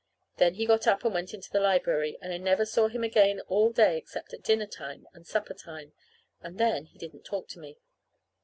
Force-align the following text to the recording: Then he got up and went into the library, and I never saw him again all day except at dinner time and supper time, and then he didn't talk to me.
Then 0.37 0.55
he 0.55 0.65
got 0.65 0.87
up 0.87 1.05
and 1.05 1.13
went 1.13 1.31
into 1.31 1.51
the 1.51 1.59
library, 1.59 2.17
and 2.23 2.33
I 2.33 2.37
never 2.37 2.65
saw 2.65 2.87
him 2.87 3.03
again 3.03 3.39
all 3.41 3.71
day 3.71 3.97
except 3.99 4.33
at 4.33 4.41
dinner 4.41 4.65
time 4.65 5.05
and 5.13 5.27
supper 5.27 5.53
time, 5.53 5.93
and 6.41 6.57
then 6.57 6.85
he 6.87 6.97
didn't 6.97 7.23
talk 7.23 7.47
to 7.49 7.59
me. 7.59 7.77